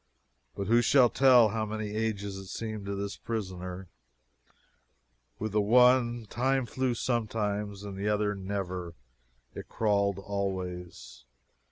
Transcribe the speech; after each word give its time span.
But 0.55 0.65
who 0.65 0.81
shall 0.81 1.09
tell 1.11 1.49
how 1.49 1.63
many 1.63 1.91
ages 1.91 2.35
it 2.35 2.47
seemed 2.47 2.87
to 2.87 2.95
this 2.95 3.17
prisoner? 3.17 3.87
With 5.37 5.51
the 5.51 5.61
one, 5.61 6.25
time 6.27 6.65
flew 6.65 6.95
sometimes; 6.95 7.83
with 7.83 7.97
the 7.97 8.07
other, 8.09 8.33
never 8.33 8.95
it 9.53 9.69
crawled 9.69 10.17
always. 10.17 11.25